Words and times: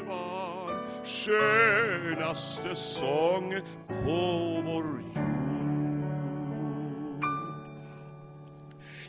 var 0.00 0.86
skönaste 1.04 2.74
sång 2.74 3.60
på 3.88 4.62
vår 4.64 4.84
jord. 4.84 5.36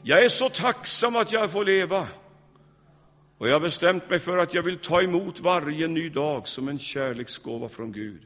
Jag 0.01 0.25
är 0.25 0.29
så 0.29 0.49
tacksam 0.49 1.15
att 1.15 1.31
jag 1.31 1.51
får 1.51 1.65
leva. 1.65 2.07
Och 3.37 3.47
jag 3.47 3.53
har 3.53 3.59
bestämt 3.59 4.09
mig 4.09 4.19
för 4.19 4.37
att 4.37 4.53
jag 4.53 4.63
vill 4.63 4.77
ta 4.77 5.01
emot 5.01 5.39
varje 5.39 5.87
ny 5.87 6.09
dag 6.09 6.47
som 6.47 6.67
en 6.67 6.79
kärleksgåva 6.79 7.69
från 7.69 7.91
Gud. 7.91 8.21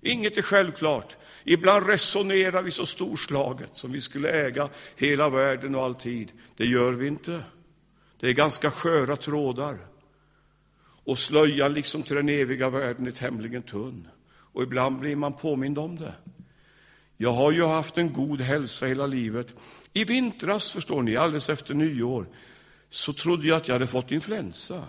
Inget 0.00 0.38
är 0.38 0.42
självklart. 0.42 1.16
Ibland 1.44 1.86
resonerar 1.86 2.62
vi 2.62 2.70
så 2.70 2.86
storslaget 2.86 3.70
som 3.72 3.92
vi 3.92 4.00
skulle 4.00 4.30
äga 4.30 4.68
hela 4.96 5.30
världen 5.30 5.74
och 5.74 5.82
all 5.82 5.94
tid. 5.94 6.32
Det 6.56 6.66
gör 6.66 6.92
vi 6.92 7.06
inte. 7.06 7.44
Det 8.20 8.28
är 8.28 8.32
ganska 8.32 8.70
sköra 8.70 9.16
trådar. 9.16 9.91
Och 11.04 11.18
slöjan 11.18 11.74
liksom 11.74 12.02
till 12.02 12.16
den 12.16 12.28
eviga 12.28 12.70
världen 12.70 13.06
är 13.06 13.10
tämligen 13.10 13.62
tunn. 13.62 14.08
Och 14.32 14.62
ibland 14.62 14.98
blir 14.98 15.16
man 15.16 15.32
påmind 15.32 15.78
om 15.78 15.96
det. 15.96 16.14
Jag 17.16 17.32
har 17.32 17.52
ju 17.52 17.64
haft 17.64 17.98
en 17.98 18.12
god 18.12 18.40
hälsa 18.40 18.86
hela 18.86 19.06
livet. 19.06 19.54
I 19.92 20.04
vintras, 20.04 20.72
förstår 20.72 21.02
ni, 21.02 21.16
alldeles 21.16 21.50
efter 21.50 21.74
nyår, 21.74 22.26
så 22.90 23.12
trodde 23.12 23.48
jag 23.48 23.56
att 23.56 23.68
jag 23.68 23.74
hade 23.74 23.86
fått 23.86 24.10
influensa. 24.10 24.84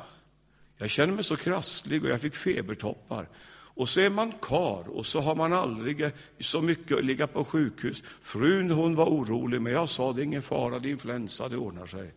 Jag 0.78 0.90
kände 0.90 1.16
mig 1.16 1.24
så 1.24 1.36
krasslig 1.36 2.04
och 2.04 2.10
jag 2.10 2.22
fick 2.22 2.36
febertoppar. 2.36 3.30
Och 3.76 3.90
så 3.90 4.00
är 4.00 4.10
man 4.10 4.32
kar 4.32 4.90
och 4.90 5.06
så 5.06 5.22
har 5.22 5.36
man 5.36 5.54
aldrig 5.54 6.12
så 6.40 6.62
mycket 6.62 6.98
att 6.98 7.06
ligga 7.06 7.28
på 7.28 7.46
sjukhus. 7.46 8.04
Frun 8.22 8.72
hon 8.72 8.96
var 8.96 9.06
orolig, 9.06 9.62
men 9.62 9.74
jag 9.74 9.90
sa 9.90 10.14
det 10.14 10.22
är 10.22 10.24
ingen 10.24 10.42
fara, 10.42 10.80
det 10.80 10.90
är 10.90 10.92
influensa, 10.92 11.50
det 11.50 11.58
ordnar 11.58 11.86
sig. 11.86 12.14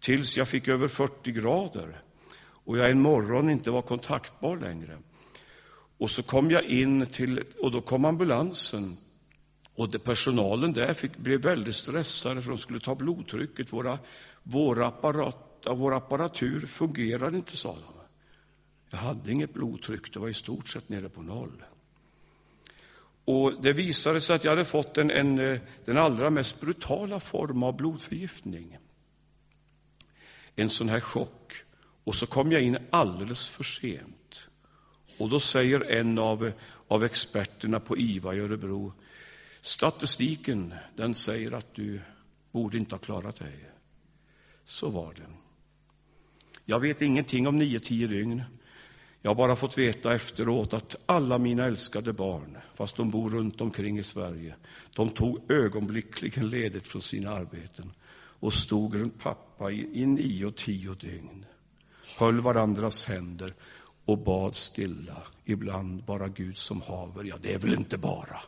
Tills 0.00 0.36
jag 0.36 0.48
fick 0.48 0.68
över 0.68 0.88
40 0.88 1.32
grader 1.32 2.02
och 2.68 2.78
jag 2.78 2.90
en 2.90 3.00
morgon 3.00 3.50
inte 3.50 3.70
var 3.70 3.82
kontaktbar 3.82 4.56
längre. 4.56 4.98
Och 5.98 6.10
så 6.10 6.22
kom 6.22 6.50
jag 6.50 6.64
in 6.64 7.06
till, 7.06 7.44
och 7.58 7.70
då 7.70 7.80
kom 7.80 8.04
ambulansen. 8.04 8.96
Och 9.74 9.90
det, 9.90 9.98
personalen 9.98 10.72
där 10.72 10.94
fick, 10.94 11.16
blev 11.16 11.42
väldigt 11.42 11.76
stressade 11.76 12.42
för 12.42 12.50
de 12.50 12.58
skulle 12.58 12.80
ta 12.80 12.94
blodtrycket. 12.94 13.72
Våra, 13.72 13.98
våra 14.42 14.86
apparat, 14.86 15.66
vår 15.66 15.94
apparatur 15.94 16.66
fungerar 16.66 17.34
inte, 17.34 17.56
sa 17.56 17.72
de. 17.72 17.94
Jag 18.90 18.98
hade 18.98 19.32
inget 19.32 19.54
blodtryck, 19.54 20.12
det 20.12 20.18
var 20.18 20.28
i 20.28 20.34
stort 20.34 20.68
sett 20.68 20.88
nere 20.88 21.08
på 21.08 21.22
noll. 21.22 21.64
Och 23.24 23.62
Det 23.62 23.72
visade 23.72 24.20
sig 24.20 24.36
att 24.36 24.44
jag 24.44 24.52
hade 24.52 24.64
fått 24.64 24.98
en, 24.98 25.10
en, 25.10 25.60
den 25.84 25.96
allra 25.96 26.30
mest 26.30 26.60
brutala 26.60 27.20
form 27.20 27.62
av 27.62 27.76
blodförgiftning. 27.76 28.78
En 30.56 30.68
sån 30.68 30.88
här 30.88 31.00
chock. 31.00 31.64
Och 32.08 32.14
så 32.14 32.26
kom 32.26 32.52
jag 32.52 32.62
in 32.62 32.78
alldeles 32.90 33.48
för 33.48 33.64
sent. 33.64 34.40
Och 35.18 35.28
då 35.28 35.40
säger 35.40 35.80
en 35.80 36.18
av, 36.18 36.52
av 36.88 37.04
experterna 37.04 37.80
på 37.80 37.98
IVA 37.98 38.34
i 38.34 38.40
Örebro, 38.40 38.92
statistiken 39.62 40.74
den 40.96 41.14
säger 41.14 41.52
att 41.52 41.74
du 41.74 42.00
borde 42.52 42.78
inte 42.78 42.94
ha 42.94 43.00
klarat 43.00 43.38
dig. 43.38 43.70
Så 44.64 44.88
var 44.88 45.14
det. 45.14 45.26
Jag 46.64 46.80
vet 46.80 47.02
ingenting 47.02 47.46
om 47.46 47.58
nio, 47.58 47.80
tio 47.80 48.06
dygn. 48.06 48.42
Jag 49.22 49.30
har 49.30 49.34
bara 49.34 49.56
fått 49.56 49.78
veta 49.78 50.14
efteråt 50.14 50.72
att 50.72 50.96
alla 51.06 51.38
mina 51.38 51.64
älskade 51.64 52.12
barn, 52.12 52.58
fast 52.74 52.96
de 52.96 53.10
bor 53.10 53.30
runt 53.30 53.60
omkring 53.60 53.98
i 53.98 54.02
Sverige, 54.02 54.54
de 54.96 55.10
tog 55.10 55.50
ögonblickligen 55.50 56.50
ledigt 56.50 56.88
från 56.88 57.02
sina 57.02 57.30
arbeten 57.30 57.92
och 58.16 58.54
stod 58.54 58.94
runt 58.94 59.18
pappa 59.18 59.70
i, 59.70 60.02
i 60.02 60.06
nio 60.06 60.46
och 60.46 60.56
tio 60.56 60.94
dygn, 60.94 61.44
höll 62.18 62.40
varandras 62.40 63.04
händer 63.04 63.54
och 64.04 64.18
bad 64.18 64.56
stilla, 64.56 65.22
ibland 65.44 66.04
bara 66.04 66.28
Gud 66.28 66.56
som 66.56 66.80
haver. 66.82 67.24
Ja, 67.24 67.36
det 67.42 67.54
är 67.54 67.58
väl 67.58 67.74
inte 67.74 67.98
bara. 67.98 68.40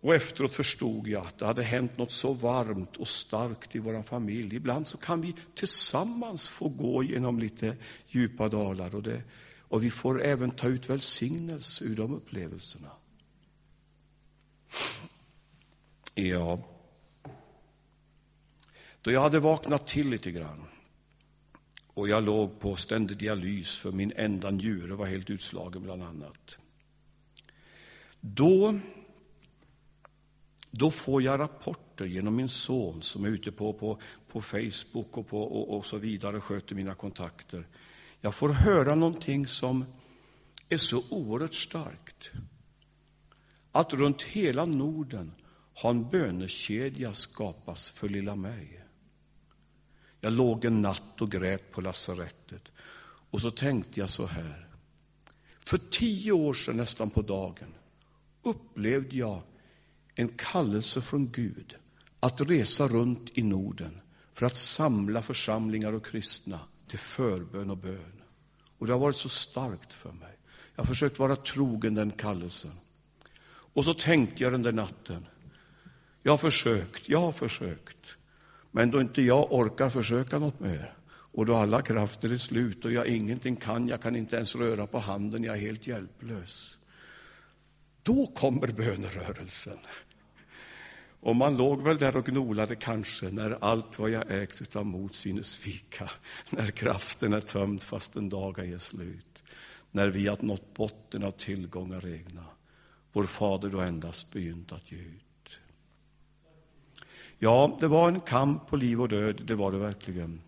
Och 0.00 0.14
efteråt 0.14 0.54
förstod 0.54 1.08
jag 1.08 1.26
att 1.26 1.38
det 1.38 1.46
hade 1.46 1.62
hänt 1.62 1.98
något 1.98 2.12
så 2.12 2.32
varmt 2.32 2.96
och 2.96 3.08
starkt 3.08 3.76
i 3.76 3.78
vår 3.78 4.02
familj. 4.02 4.56
Ibland 4.56 4.86
så 4.86 4.98
kan 4.98 5.20
vi 5.20 5.34
tillsammans 5.54 6.48
få 6.48 6.68
gå 6.68 7.02
genom 7.02 7.38
lite 7.38 7.76
djupa 8.08 8.48
dalar 8.48 8.94
och, 8.94 9.02
det, 9.02 9.22
och 9.58 9.84
vi 9.84 9.90
får 9.90 10.22
även 10.22 10.50
ta 10.50 10.68
ut 10.68 10.90
välsignelse 10.90 11.84
ur 11.84 11.96
de 11.96 12.14
upplevelserna. 12.14 12.90
Ja, 16.14 16.73
då 19.04 19.12
jag 19.12 19.20
hade 19.20 19.40
vaknat 19.40 19.86
till 19.86 20.10
lite 20.10 20.30
grann 20.30 20.64
och 21.94 22.08
jag 22.08 22.22
låg 22.24 22.60
på 22.60 22.76
ständig 22.76 23.16
dialys 23.16 23.78
för 23.78 23.92
min 23.92 24.12
enda 24.16 24.50
njure 24.50 24.94
var 24.94 25.06
helt 25.06 25.30
utslagen 25.30 25.82
bland 25.82 26.02
annat. 26.02 26.56
Då 28.20 28.78
då 30.70 30.90
får 30.90 31.22
jag 31.22 31.40
rapporter 31.40 32.04
genom 32.04 32.36
min 32.36 32.48
son 32.48 33.02
som 33.02 33.24
är 33.24 33.28
ute 33.28 33.52
på, 33.52 33.72
på, 33.72 33.98
på 34.28 34.42
Facebook 34.42 35.18
och, 35.18 35.28
på, 35.28 35.42
och, 35.42 35.76
och 35.76 35.86
så 35.86 35.96
vidare 35.98 36.36
och 36.36 36.44
sköter 36.44 36.74
mina 36.74 36.94
kontakter. 36.94 37.66
Jag 38.20 38.34
får 38.34 38.48
höra 38.48 38.94
någonting 38.94 39.46
som 39.46 39.84
är 40.68 40.78
så 40.78 41.04
oerhört 41.10 41.54
starkt. 41.54 42.30
Att 43.72 43.92
runt 43.92 44.22
hela 44.22 44.64
Norden 44.64 45.32
har 45.74 45.90
en 45.90 46.08
bönekedja 46.08 47.14
skapats 47.14 47.90
för 47.90 48.08
lilla 48.08 48.36
mig. 48.36 48.83
Jag 50.24 50.32
låg 50.32 50.64
en 50.64 50.82
natt 50.82 51.20
och 51.20 51.30
grät 51.30 51.72
på 51.72 51.80
lasarettet 51.80 52.62
och 53.30 53.40
så 53.40 53.50
tänkte 53.50 54.00
jag 54.00 54.10
så 54.10 54.26
här. 54.26 54.68
För 55.60 55.78
tio 55.90 56.32
år 56.32 56.54
sedan 56.54 56.76
nästan 56.76 57.10
på 57.10 57.22
dagen 57.22 57.74
upplevde 58.42 59.16
jag 59.16 59.42
en 60.14 60.28
kallelse 60.28 61.00
från 61.00 61.32
Gud 61.32 61.76
att 62.20 62.40
resa 62.40 62.88
runt 62.88 63.30
i 63.34 63.42
Norden 63.42 64.00
för 64.32 64.46
att 64.46 64.56
samla 64.56 65.22
församlingar 65.22 65.92
och 65.92 66.06
kristna 66.06 66.60
till 66.88 66.98
förbön 66.98 67.70
och 67.70 67.78
bön. 67.78 68.22
Och 68.78 68.86
det 68.86 68.92
har 68.92 69.00
varit 69.00 69.16
så 69.16 69.28
starkt 69.28 69.94
för 69.94 70.12
mig. 70.12 70.36
Jag 70.74 70.82
har 70.82 70.86
försökt 70.86 71.18
vara 71.18 71.36
trogen 71.36 71.94
den 71.94 72.10
kallelsen. 72.10 72.78
Och 73.46 73.84
så 73.84 73.94
tänkte 73.94 74.42
jag 74.42 74.52
den 74.52 74.62
där 74.62 74.72
natten. 74.72 75.26
Jag 76.22 76.32
har 76.32 76.38
försökt, 76.38 77.08
jag 77.08 77.20
har 77.20 77.32
försökt. 77.32 78.16
Men 78.76 78.90
då 78.90 79.00
inte 79.00 79.22
jag 79.22 79.52
orkar 79.52 79.90
försöka 79.90 80.38
något 80.38 80.60
mer 80.60 80.94
och 81.06 81.46
då 81.46 81.54
alla 81.54 81.82
krafter 81.82 82.32
är 82.32 82.36
slut 82.36 82.84
och 82.84 82.92
jag 82.92 83.06
ingenting 83.06 83.56
kan, 83.56 83.88
jag 83.88 84.02
kan 84.02 84.16
inte 84.16 84.36
ens 84.36 84.54
röra 84.54 84.86
på 84.86 84.98
handen, 84.98 85.44
jag 85.44 85.56
är 85.56 85.60
helt 85.60 85.86
hjälplös. 85.86 86.76
Då 88.02 88.26
kommer 88.26 88.66
bönerörelsen. 88.66 89.78
Och 91.20 91.36
man 91.36 91.56
låg 91.56 91.82
väl 91.82 91.98
där 91.98 92.16
och 92.16 92.26
gnolade 92.26 92.76
kanske 92.76 93.30
när 93.30 93.58
allt 93.60 93.98
vad 93.98 94.10
jag 94.10 94.42
ägt 94.42 94.62
utav 94.62 94.86
mod 94.86 95.14
synes 95.14 95.66
vika, 95.66 96.10
när 96.50 96.70
kraften 96.70 97.32
är 97.32 97.40
tömd 97.40 97.82
fastän 97.82 98.28
dag 98.28 98.58
är 98.58 98.78
slut, 98.78 99.42
när 99.90 100.08
vi 100.08 100.26
har 100.26 100.38
nått 100.40 100.74
botten 100.74 101.24
av 101.24 101.30
tillgångar 101.30 102.06
egna, 102.06 102.44
vår 103.12 103.24
fader 103.24 103.68
då 103.68 103.80
endast 103.80 104.32
begynt 104.32 104.72
att 104.72 104.92
ge 104.92 104.98
ut. 104.98 105.23
Ja, 107.44 107.76
det 107.80 107.88
var 107.88 108.08
en 108.08 108.20
kamp 108.20 108.66
på 108.66 108.76
liv 108.76 109.00
och 109.00 109.08
död, 109.08 109.42
det 109.44 109.54
var 109.54 109.72
det 109.72 109.78
verkligen. 109.78 110.40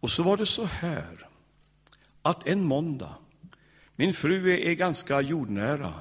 Och 0.00 0.10
så 0.10 0.22
var 0.22 0.36
det 0.36 0.46
så 0.46 0.64
här, 0.64 1.28
att 2.22 2.46
en 2.46 2.64
måndag, 2.64 3.14
min 3.96 4.14
fru 4.14 4.60
är 4.60 4.74
ganska 4.74 5.20
jordnära, 5.20 5.94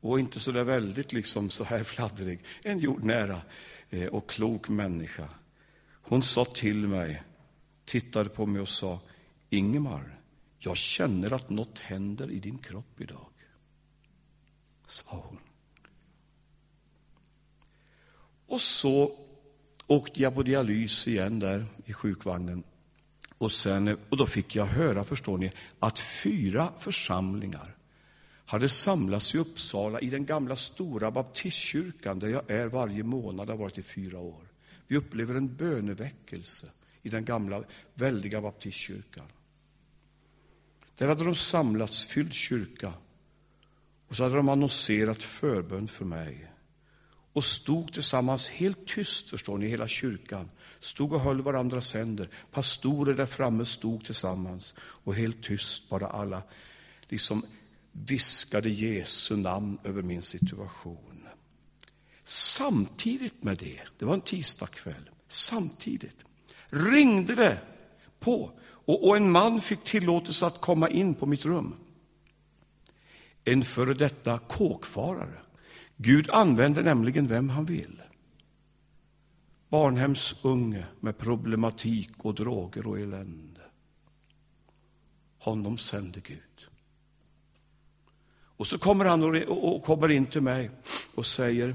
och 0.00 0.20
inte 0.20 0.40
så 0.40 0.52
där 0.52 0.64
väldigt 0.64 1.12
liksom 1.12 1.50
så 1.50 1.64
här 1.64 1.82
fladdrig. 1.82 2.44
En 2.62 2.78
jordnära 2.78 3.40
eh, 3.90 4.06
och 4.06 4.30
klok 4.30 4.68
människa. 4.68 5.28
Hon 6.02 6.22
sa 6.22 6.44
till 6.44 6.88
mig, 6.88 7.22
tittade 7.84 8.28
på 8.28 8.46
mig 8.46 8.62
och 8.62 8.68
sa 8.68 9.00
Ingemar, 9.50 10.20
jag 10.58 10.76
känner 10.76 11.32
att 11.32 11.50
något 11.50 11.78
händer 11.78 12.30
i 12.30 12.38
din 12.38 12.58
kropp 12.58 13.00
idag. 13.00 13.26
Sa 14.86 15.04
hon. 15.10 15.47
Och 18.48 18.60
så 18.60 19.18
åkte 19.86 20.22
jag 20.22 20.34
på 20.34 20.42
dialys 20.42 21.08
igen 21.08 21.38
där 21.38 21.66
i 21.84 21.92
sjukvagnen. 21.92 22.62
Och, 23.38 23.52
sen, 23.52 23.98
och 24.08 24.16
då 24.16 24.26
fick 24.26 24.56
jag 24.56 24.66
höra, 24.66 25.04
förstår 25.04 25.38
ni, 25.38 25.52
att 25.78 25.98
fyra 25.98 26.72
församlingar 26.78 27.76
hade 28.46 28.68
samlats 28.68 29.34
i 29.34 29.38
Uppsala 29.38 30.00
i 30.00 30.10
den 30.10 30.26
gamla 30.26 30.56
stora 30.56 31.10
baptistkyrkan 31.10 32.18
där 32.18 32.28
jag 32.28 32.50
är 32.50 32.68
varje 32.68 33.02
månad, 33.02 33.48
har 33.48 33.56
varit 33.56 33.78
i 33.78 33.82
fyra 33.82 34.18
år. 34.18 34.48
Vi 34.86 34.96
upplever 34.96 35.34
en 35.34 35.56
böneväckelse 35.56 36.66
i 37.02 37.08
den 37.08 37.24
gamla 37.24 37.64
väldiga 37.94 38.40
baptistkyrkan. 38.40 39.26
Där 40.96 41.08
hade 41.08 41.24
de 41.24 41.34
samlats, 41.34 42.06
fylld 42.06 42.32
kyrka, 42.32 42.92
och 44.08 44.16
så 44.16 44.22
hade 44.22 44.36
de 44.36 44.48
annonserat 44.48 45.22
förbön 45.22 45.88
för 45.88 46.04
mig 46.04 46.50
och 47.38 47.44
stod 47.44 47.92
tillsammans 47.92 48.48
helt 48.48 48.86
tyst, 48.86 49.30
förstår 49.30 49.58
ni, 49.58 49.66
hela 49.66 49.88
kyrkan. 49.88 50.50
Stod 50.80 51.12
och 51.12 51.20
höll 51.20 51.42
varandras 51.42 51.94
händer. 51.94 52.28
Pastorer 52.50 53.14
där 53.14 53.26
framme 53.26 53.64
stod 53.64 54.04
tillsammans 54.04 54.74
och 54.78 55.14
helt 55.14 55.42
tyst, 55.42 55.88
bara 55.88 56.06
alla 56.06 56.42
liksom 57.08 57.46
viskade 57.92 58.68
Jesu 58.68 59.36
namn 59.36 59.78
över 59.84 60.02
min 60.02 60.22
situation. 60.22 61.26
Samtidigt 62.24 63.42
med 63.42 63.58
det, 63.58 63.80
det 63.98 64.04
var 64.04 64.14
en 64.14 64.20
tisdagkväll, 64.20 65.10
samtidigt 65.28 66.16
ringde 66.68 67.34
det 67.34 67.58
på 68.20 68.50
och, 68.62 69.08
och 69.08 69.16
en 69.16 69.30
man 69.30 69.60
fick 69.60 69.84
tillåtelse 69.84 70.46
att 70.46 70.60
komma 70.60 70.88
in 70.88 71.14
på 71.14 71.26
mitt 71.26 71.44
rum. 71.44 71.74
En 73.44 73.64
före 73.64 73.94
detta 73.94 74.38
kåkfarare. 74.38 75.47
Gud 76.00 76.30
använder 76.30 76.82
nämligen 76.82 77.26
vem 77.26 77.48
han 77.48 77.64
vill. 77.64 78.02
Barnhemsunge 79.68 80.86
med 81.00 81.18
problematik 81.18 82.10
och 82.18 82.34
droger 82.34 82.86
och 82.86 82.98
elände. 82.98 83.60
Honom 85.38 85.78
sände 85.78 86.20
Gud. 86.20 86.68
Och 88.58 88.66
så 88.66 88.78
kommer 88.78 89.04
han 89.04 89.22
och, 89.22 89.74
och 89.74 89.84
kommer 89.84 90.08
in 90.08 90.26
till 90.26 90.42
mig 90.42 90.70
och 91.14 91.26
säger, 91.26 91.74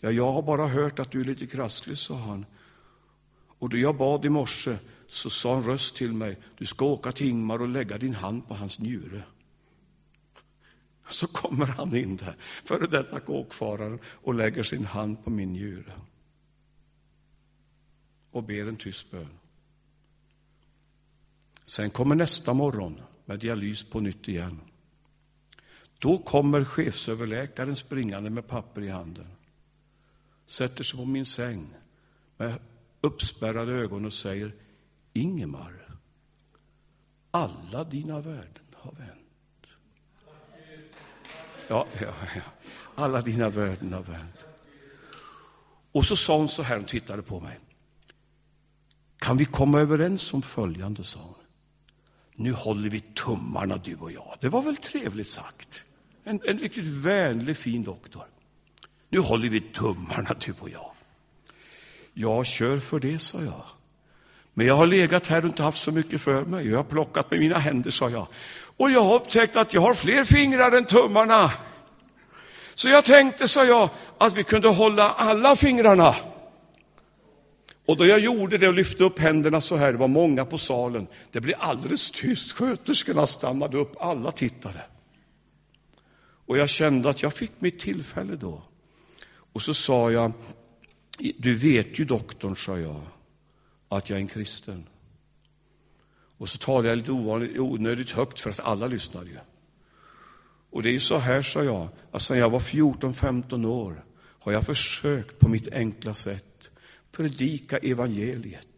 ja, 0.00 0.10
jag 0.10 0.32
har 0.32 0.42
bara 0.42 0.66
hört 0.66 0.98
att 0.98 1.10
du 1.10 1.20
är 1.20 1.24
lite 1.24 1.46
krasslig, 1.46 1.98
sa 1.98 2.16
han. 2.16 2.46
Och 3.58 3.68
då 3.68 3.76
jag 3.76 3.96
bad 3.96 4.24
i 4.24 4.28
morse 4.28 4.76
så 5.08 5.30
sa 5.30 5.56
en 5.56 5.62
röst 5.62 5.96
till 5.96 6.12
mig, 6.12 6.38
du 6.58 6.66
ska 6.66 6.84
åka 6.84 7.12
till 7.12 7.28
Ingmar 7.28 7.62
och 7.62 7.68
lägga 7.68 7.98
din 7.98 8.14
hand 8.14 8.48
på 8.48 8.54
hans 8.54 8.78
njure. 8.78 9.22
Så 11.12 11.26
kommer 11.26 11.66
han 11.66 11.96
in 11.96 12.16
där, 12.16 12.36
före 12.64 12.86
detta 12.86 13.20
kåkfararen, 13.20 13.98
och 14.04 14.34
lägger 14.34 14.62
sin 14.62 14.84
hand 14.84 15.24
på 15.24 15.30
min 15.30 15.52
njure. 15.52 15.92
Och 18.30 18.42
ber 18.42 18.66
en 18.66 18.76
tyst 18.76 19.10
bön. 19.10 19.38
Sen 21.64 21.90
kommer 21.90 22.14
nästa 22.14 22.52
morgon 22.52 23.00
med 23.24 23.38
dialys 23.38 23.84
på 23.90 24.00
nytt 24.00 24.28
igen. 24.28 24.60
Då 25.98 26.18
kommer 26.18 26.64
chefsöverläkaren 26.64 27.76
springande 27.76 28.30
med 28.30 28.48
papper 28.48 28.82
i 28.82 28.88
handen. 28.88 29.26
Sätter 30.46 30.84
sig 30.84 30.98
på 30.98 31.04
min 31.04 31.26
säng 31.26 31.74
med 32.36 32.58
uppspärrade 33.00 33.72
ögon 33.72 34.04
och 34.04 34.12
säger 34.12 34.52
Ingemar, 35.12 35.98
alla 37.30 37.84
dina 37.84 38.20
värden 38.20 38.66
har 38.74 38.92
vänt. 38.92 39.21
Ja, 41.68 41.86
ja, 42.00 42.14
ja. 42.34 42.42
Alla 42.94 43.20
dina 43.20 43.48
värden 43.48 43.92
har 43.92 44.02
vänt. 44.02 44.36
Och 45.92 46.04
så 46.04 46.16
sa 46.16 46.36
hon 46.36 46.48
så 46.48 46.62
här, 46.62 46.76
hon 46.76 46.84
tittade 46.84 47.22
på 47.22 47.40
mig. 47.40 47.58
Kan 49.18 49.36
vi 49.36 49.44
komma 49.44 49.80
överens 49.80 50.34
om 50.34 50.42
följande, 50.42 51.04
sa 51.04 51.20
hon. 51.20 51.34
Nu 52.34 52.52
håller 52.52 52.90
vi 52.90 53.00
tummarna 53.00 53.76
du 53.76 53.96
och 53.96 54.12
jag. 54.12 54.36
Det 54.40 54.48
var 54.48 54.62
väl 54.62 54.76
trevligt 54.76 55.28
sagt. 55.28 55.84
En, 56.24 56.40
en 56.44 56.58
riktigt 56.58 56.86
vänlig, 56.86 57.56
fin 57.56 57.82
doktor. 57.82 58.24
Nu 59.08 59.18
håller 59.18 59.48
vi 59.48 59.60
tummarna 59.60 60.36
du 60.40 60.54
och 60.60 60.70
jag. 60.70 60.92
Jag 62.12 62.46
kör 62.46 62.78
för 62.78 63.00
det, 63.00 63.18
sa 63.18 63.42
jag. 63.42 63.64
Men 64.54 64.66
jag 64.66 64.74
har 64.74 64.86
legat 64.86 65.26
här 65.26 65.42
och 65.44 65.48
inte 65.48 65.62
haft 65.62 65.82
så 65.82 65.92
mycket 65.92 66.20
för 66.20 66.44
mig. 66.44 66.68
Jag 66.68 66.76
har 66.76 66.84
plockat 66.84 67.30
med 67.30 67.40
mina 67.40 67.58
händer, 67.58 67.90
sa 67.90 68.10
jag. 68.10 68.26
Och 68.76 68.90
jag 68.90 69.02
har 69.02 69.14
upptäckt 69.14 69.56
att 69.56 69.74
jag 69.74 69.80
har 69.80 69.94
fler 69.94 70.24
fingrar 70.24 70.72
än 70.72 70.84
tummarna. 70.84 71.52
Så 72.74 72.88
jag 72.88 73.04
tänkte, 73.04 73.48
sa 73.48 73.64
jag, 73.64 73.90
att 74.18 74.36
vi 74.36 74.44
kunde 74.44 74.68
hålla 74.68 75.10
alla 75.10 75.56
fingrarna. 75.56 76.14
Och 77.86 77.96
då 77.96 78.06
jag 78.06 78.20
gjorde 78.20 78.58
det 78.58 78.68
och 78.68 78.74
lyfte 78.74 79.04
upp 79.04 79.18
händerna 79.18 79.60
så 79.60 79.76
här, 79.76 79.92
det 79.92 79.98
var 79.98 80.08
många 80.08 80.44
på 80.44 80.58
salen, 80.58 81.06
det 81.30 81.40
blev 81.40 81.56
alldeles 81.58 82.10
tyst. 82.10 82.52
Sköterskorna 82.52 83.26
stannade 83.26 83.78
upp, 83.78 83.96
alla 84.00 84.32
tittade. 84.32 84.80
Och 86.46 86.58
jag 86.58 86.68
kände 86.68 87.10
att 87.10 87.22
jag 87.22 87.34
fick 87.34 87.52
mitt 87.58 87.78
tillfälle 87.78 88.36
då. 88.36 88.62
Och 89.52 89.62
så 89.62 89.74
sa 89.74 90.10
jag, 90.10 90.32
du 91.38 91.54
vet 91.54 91.98
ju 91.98 92.04
doktorn, 92.04 92.56
sa 92.56 92.78
jag, 92.78 93.00
att 93.88 94.10
jag 94.10 94.16
är 94.16 94.20
en 94.20 94.28
kristen. 94.28 94.86
Och 96.42 96.48
så 96.48 96.58
talade 96.58 96.88
jag 96.88 96.98
lite 96.98 97.12
ovanligt, 97.12 97.58
onödigt 97.58 98.10
högt 98.10 98.40
för 98.40 98.50
att 98.50 98.60
alla 98.60 98.86
lyssnade 98.86 99.30
ju. 99.30 99.38
Och 100.70 100.82
det 100.82 100.88
är 100.88 100.92
ju 100.92 101.00
så 101.00 101.18
här, 101.18 101.42
sa 101.42 101.64
jag, 101.64 101.88
att 102.10 102.22
sedan 102.22 102.38
jag 102.38 102.50
var 102.50 102.60
14-15 102.60 103.66
år 103.66 104.04
har 104.14 104.52
jag 104.52 104.66
försökt 104.66 105.38
på 105.38 105.48
mitt 105.48 105.72
enkla 105.72 106.14
sätt 106.14 106.70
predika 107.12 107.78
evangeliet. 107.78 108.68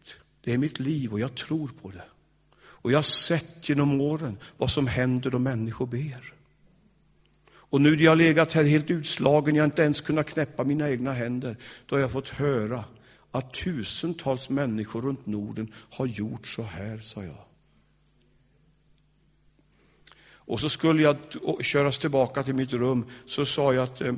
Det 0.41 0.53
är 0.53 0.59
mitt 0.59 0.79
liv 0.79 1.13
och 1.13 1.21
jag 1.21 1.35
tror 1.35 1.71
på 1.83 1.91
det. 1.91 2.05
Och 2.57 2.93
jag 2.93 2.99
har 2.99 3.03
sett 3.03 3.69
genom 3.69 4.01
åren 4.01 4.39
vad 4.57 4.71
som 4.71 4.87
händer 4.87 5.31
då 5.31 5.39
människor 5.39 5.87
ber. 5.87 6.33
Och 7.53 7.81
nu 7.81 7.97
när 7.97 8.05
jag 8.05 8.19
legat 8.19 8.53
här 8.53 8.65
helt 8.65 8.91
utslagen, 8.91 9.55
jag 9.55 9.63
har 9.63 9.67
inte 9.67 9.83
ens 9.83 10.01
kunnat 10.01 10.27
knäppa 10.27 10.65
mina 10.65 10.91
egna 10.91 11.13
händer, 11.13 11.57
då 11.87 11.97
har 11.97 12.01
jag 12.01 12.13
fått 12.13 12.29
höra 12.29 12.85
att 13.31 13.53
tusentals 13.53 14.49
människor 14.49 15.03
runt 15.03 15.27
Norden 15.27 15.73
har 15.91 16.07
gjort 16.07 16.47
så 16.47 16.63
här, 16.63 16.99
sa 16.99 17.25
jag. 17.25 17.45
Och 20.47 20.61
så 20.61 20.69
skulle 20.69 21.03
jag 21.03 21.17
köras 21.61 21.99
tillbaka 21.99 22.43
till 22.43 22.55
mitt 22.55 22.73
rum, 22.73 23.05
så 23.27 23.45
sa 23.45 23.75
jag 23.75 23.85
att, 23.85 24.01
eh, 24.01 24.15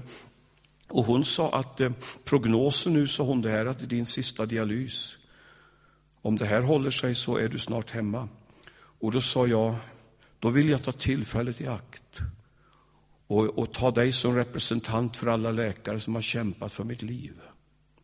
och 0.89 1.05
hon 1.05 1.25
sa 1.25 1.53
att 1.53 1.81
eh, 1.81 1.93
prognosen 2.25 2.93
nu, 2.93 3.09
sa 3.09 3.25
hon, 3.25 3.43
det 3.43 3.51
här 3.51 3.67
att 3.67 3.79
det 3.79 3.85
är 3.85 3.89
din 3.89 4.07
sista 4.07 4.47
dialys. 4.47 5.17
Om 6.23 6.39
det 6.39 6.47
här 6.47 6.63
håller 6.63 6.91
sig 6.91 7.15
så 7.15 7.37
är 7.37 7.49
du 7.49 7.59
snart 7.59 7.91
hemma. 7.91 8.29
Och 9.01 9.13
då 9.13 9.21
sa 9.21 9.47
jag, 9.47 9.75
då 10.39 10.51
vill 10.51 10.69
jag 10.69 10.83
ta 10.83 10.93
tillfället 10.93 11.61
i 11.61 11.67
akt 11.67 12.21
och, 13.27 13.59
och 13.59 13.73
ta 13.73 13.91
dig 13.91 14.13
som 14.13 14.35
representant 14.35 15.17
för 15.17 15.27
alla 15.27 15.51
läkare 15.51 16.01
som 16.01 16.15
har 16.15 16.23
kämpat 16.23 16.73
för 16.73 16.85
mitt 16.85 17.03
liv. 17.03 17.33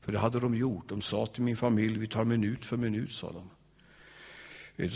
För 0.00 0.12
det 0.12 0.18
hade 0.18 0.40
de 0.40 0.54
gjort. 0.54 0.88
De 0.88 1.00
sa 1.00 1.26
till 1.26 1.42
min 1.42 1.56
familj, 1.56 1.98
vi 1.98 2.06
tar 2.06 2.24
minut 2.24 2.64
för 2.64 2.76
minut, 2.76 3.12
sa 3.12 3.32
de. 3.32 3.50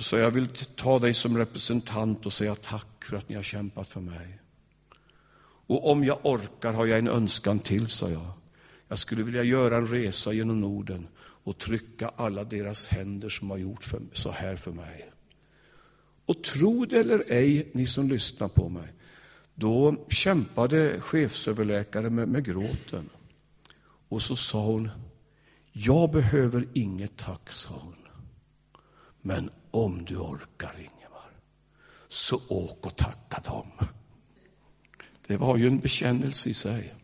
Så 0.03 0.17
jag 0.17 0.31
vill 0.31 0.49
ta 0.77 0.99
dig 0.99 1.15
som 1.15 1.39
representant 1.39 2.27
och 2.27 2.33
säga 2.33 2.55
tack 2.55 3.05
för 3.05 3.17
att 3.17 3.29
ni 3.29 3.37
har 3.37 3.43
kämpat 3.43 3.89
för 3.89 4.01
mig. 4.01 4.39
Och 5.67 5.91
om 5.91 6.05
jag 6.05 6.19
orkar 6.23 6.73
har 6.73 6.87
jag 6.87 6.99
en 6.99 7.09
önskan 7.09 7.59
till, 7.59 7.89
sa 7.89 8.11
jag. 8.11 8.31
Jag 8.89 8.99
skulle 8.99 9.23
vilja 9.23 9.43
göra 9.43 9.77
en 9.77 9.87
resa 9.87 10.33
genom 10.33 10.61
Norden 10.61 11.09
och 11.19 11.59
trycka 11.59 12.09
alla 12.17 12.45
deras 12.45 12.87
händer 12.87 13.29
som 13.29 13.51
har 13.51 13.59
gjort 13.59 13.85
för, 13.85 14.01
så 14.13 14.31
här 14.31 14.57
för 14.57 14.73
mig. 14.73 15.11
Och 16.27 16.43
tro 16.43 16.85
det 16.85 16.99
eller 16.99 17.25
ej, 17.29 17.71
ni 17.73 17.87
som 17.87 18.09
lyssnar 18.09 18.49
på 18.49 18.69
mig, 18.69 18.93
då 19.55 20.07
kämpade 20.09 21.01
chefsöverläkaren 21.01 22.15
med, 22.15 22.29
med 22.29 22.45
gråten. 22.45 23.09
Och 24.09 24.23
så 24.23 24.37
sa 24.37 24.65
hon, 24.65 24.91
jag 25.73 26.11
behöver 26.11 26.69
inget 26.75 27.17
tack, 27.17 27.53
sa 27.53 27.75
hon. 27.75 27.96
Men 29.27 29.51
om 29.71 30.05
du 30.05 30.17
orkar, 30.17 30.73
Ingemar, 30.79 31.31
så 32.09 32.41
åk 32.49 32.87
och 32.87 32.97
tacka 32.97 33.41
dem. 33.45 33.67
Det 35.27 35.37
var 35.37 35.57
ju 35.57 35.67
en 35.67 35.79
bekännelse 35.79 36.51
i 36.51 36.55
sig. 36.55 36.95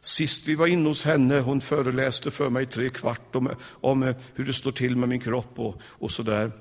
Sist 0.00 0.48
vi 0.48 0.54
var 0.54 0.66
inne 0.66 0.88
hos 0.88 1.04
henne, 1.04 1.40
hon 1.40 1.60
föreläste 1.60 2.30
för 2.30 2.50
mig 2.50 2.66
tre 2.66 2.90
kvart 2.90 3.36
om, 3.36 3.50
om 3.66 4.14
hur 4.34 4.44
det 4.44 4.52
står 4.52 4.72
till 4.72 4.96
med 4.96 5.08
min 5.08 5.20
kropp 5.20 5.58
och, 5.58 5.80
och 5.82 6.10
så 6.10 6.22
där. 6.22 6.52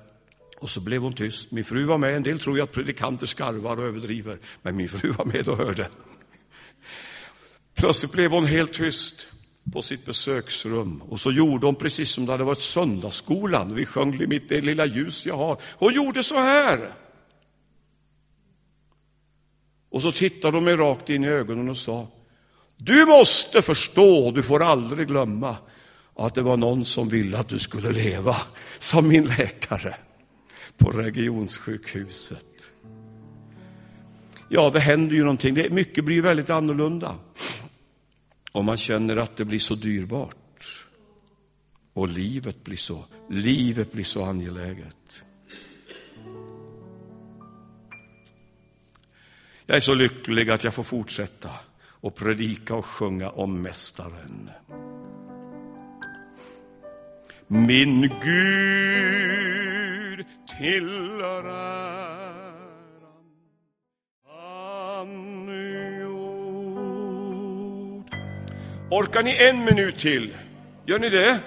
Och 0.60 0.70
så 0.70 0.82
blev 0.82 1.02
hon 1.02 1.14
tyst. 1.14 1.52
Min 1.52 1.64
fru 1.64 1.84
var 1.86 1.98
med. 1.98 2.16
En 2.16 2.24
del 2.24 2.40
tror 2.40 2.58
ju 2.58 2.64
att 2.64 2.72
predikanter 2.72 3.26
skarvar 3.26 3.78
och 3.78 3.84
överdriver, 3.84 4.40
men 4.62 4.76
min 4.76 4.90
fru 4.90 5.12
var 5.12 5.26
med 5.26 5.48
och 5.48 5.58
hörde. 5.58 5.90
Plötsligt 7.74 8.12
blev 8.12 8.32
hon 8.32 8.46
helt 8.46 8.74
tyst 8.74 9.28
på 9.72 9.82
sitt 9.82 10.06
besöksrum 10.06 11.02
och 11.02 11.20
så 11.20 11.32
gjorde 11.32 11.66
hon 11.66 11.76
precis 11.76 12.10
som 12.10 12.26
det 12.26 12.32
hade 12.32 12.44
varit 12.44 12.60
söndagsskolan. 12.60 13.76
Vi 13.76 13.86
sjöng 13.86 14.30
mitt 14.30 14.50
det 14.50 14.62
lilla 14.62 14.86
ljus 14.86 15.26
jag 15.26 15.38
har. 15.38 15.58
Hon 15.78 15.94
gjorde 15.94 16.24
så 16.24 16.36
här. 16.36 16.94
Och 19.90 20.02
så 20.02 20.12
tittade 20.12 20.58
hon 20.58 20.64
mig 20.64 20.76
rakt 20.76 21.10
in 21.10 21.24
i 21.24 21.28
ögonen 21.28 21.70
och 21.70 21.78
sa, 21.78 22.08
du 22.78 23.06
måste 23.06 23.62
förstå, 23.62 24.32
du 24.32 24.44
får 24.44 24.64
aldrig 24.64 25.08
glömma 25.08 25.56
att 26.16 26.36
det 26.36 26.42
var 26.42 26.58
någon 26.58 26.86
som 26.86 27.10
ville 27.10 27.38
att 27.38 27.50
du 27.50 27.60
skulle 27.60 27.92
leva, 27.92 28.36
som 28.80 29.08
min 29.08 29.26
läkare 29.26 29.96
på 30.78 30.92
regionsjukhuset. 30.92 32.72
Ja, 34.50 34.70
det 34.70 34.80
händer 34.80 35.16
ju 35.16 35.22
någonting. 35.22 35.74
Mycket 35.76 36.06
blir 36.06 36.22
väldigt 36.22 36.50
annorlunda. 36.50 37.16
Om 38.56 38.66
man 38.66 38.78
känner 38.78 39.18
att 39.18 39.38
det 39.38 39.46
blir 39.46 39.60
så 39.60 39.76
dyrbart 39.76 40.86
och 41.94 42.08
livet 42.08 42.64
blir 42.64 42.78
så, 42.78 43.06
livet 43.30 43.92
blir 43.92 44.04
så 44.04 44.26
angeläget. 44.26 45.22
Jag 49.66 49.78
är 49.78 49.82
så 49.82 49.94
lycklig 49.94 50.50
att 50.50 50.64
jag 50.64 50.74
får 50.74 50.84
fortsätta 50.84 51.50
och 51.86 52.16
predika 52.16 52.76
och 52.76 52.86
sjunga 52.86 53.30
om 53.30 53.62
Mästaren. 53.62 54.50
Min 57.48 58.02
Gud 58.24 60.26
tillhör 60.60 61.44
Orkar 68.94 69.24
ni 69.24 69.38
en 69.38 69.66
minut 69.66 69.98
till? 69.98 70.36
Gör 70.86 71.00
ni 71.00 71.10
det? 71.10 71.40